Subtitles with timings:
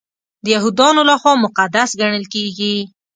[0.43, 2.75] د یهودانو لخوا مقدس ګڼل کیږي.